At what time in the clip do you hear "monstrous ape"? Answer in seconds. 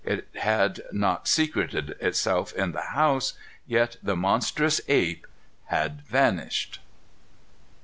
4.15-5.27